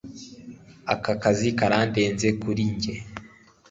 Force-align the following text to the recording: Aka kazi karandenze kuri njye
Aka 0.93 1.13
kazi 1.21 1.49
karandenze 1.59 2.27
kuri 2.41 2.63
njye 2.73 2.93